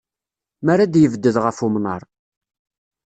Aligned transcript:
Mi 0.63 0.69
ara 0.73 0.85
d-yebded 0.93 1.35
ɣef 1.45 1.57
umnar. 1.65 2.01